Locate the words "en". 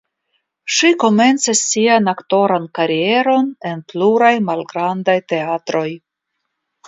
3.73-3.85